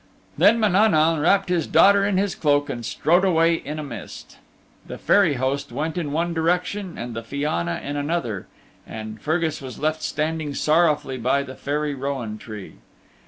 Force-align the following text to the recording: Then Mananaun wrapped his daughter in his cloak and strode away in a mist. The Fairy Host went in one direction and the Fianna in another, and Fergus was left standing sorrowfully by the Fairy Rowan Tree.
Then 0.35 0.59
Mananaun 0.59 1.19
wrapped 1.19 1.49
his 1.49 1.67
daughter 1.67 2.03
in 2.03 2.17
his 2.17 2.33
cloak 2.33 2.71
and 2.71 2.83
strode 2.83 3.23
away 3.23 3.53
in 3.53 3.77
a 3.77 3.83
mist. 3.83 4.39
The 4.87 4.97
Fairy 4.97 5.35
Host 5.35 5.71
went 5.71 5.95
in 5.95 6.11
one 6.11 6.33
direction 6.33 6.97
and 6.97 7.15
the 7.15 7.21
Fianna 7.21 7.79
in 7.83 7.95
another, 7.95 8.47
and 8.87 9.21
Fergus 9.21 9.61
was 9.61 9.77
left 9.77 10.01
standing 10.01 10.55
sorrowfully 10.55 11.19
by 11.19 11.43
the 11.43 11.53
Fairy 11.53 11.93
Rowan 11.93 12.39
Tree. 12.39 12.77